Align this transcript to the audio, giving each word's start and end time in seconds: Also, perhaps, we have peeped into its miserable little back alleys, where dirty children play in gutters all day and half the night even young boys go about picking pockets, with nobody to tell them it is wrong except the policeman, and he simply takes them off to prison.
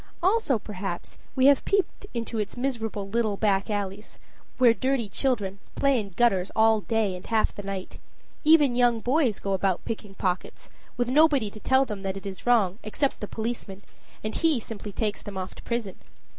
Also, 0.23 0.57
perhaps, 0.57 1.19
we 1.35 1.45
have 1.45 1.63
peeped 1.63 2.07
into 2.11 2.39
its 2.39 2.57
miserable 2.57 3.07
little 3.07 3.37
back 3.37 3.69
alleys, 3.69 4.17
where 4.57 4.73
dirty 4.73 5.07
children 5.07 5.59
play 5.75 5.99
in 5.99 6.09
gutters 6.09 6.49
all 6.55 6.81
day 6.81 7.15
and 7.15 7.27
half 7.27 7.53
the 7.53 7.61
night 7.61 7.99
even 8.43 8.73
young 8.75 8.99
boys 8.99 9.37
go 9.37 9.53
about 9.53 9.85
picking 9.85 10.15
pockets, 10.15 10.71
with 10.97 11.07
nobody 11.07 11.51
to 11.51 11.59
tell 11.59 11.85
them 11.85 12.03
it 12.03 12.25
is 12.25 12.47
wrong 12.47 12.79
except 12.83 13.19
the 13.19 13.27
policeman, 13.27 13.83
and 14.23 14.37
he 14.37 14.59
simply 14.59 14.91
takes 14.91 15.21
them 15.21 15.37
off 15.37 15.53
to 15.53 15.61
prison. 15.61 15.99